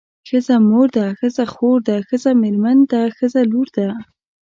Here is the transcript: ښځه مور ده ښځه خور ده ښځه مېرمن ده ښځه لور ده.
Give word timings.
ښځه 0.27 0.55
مور 0.69 0.87
ده 0.97 1.05
ښځه 1.19 1.43
خور 1.53 1.79
ده 1.87 1.95
ښځه 2.09 2.31
مېرمن 2.43 2.77
ده 2.91 3.01
ښځه 3.17 3.41
لور 3.51 3.67
ده. 3.77 3.89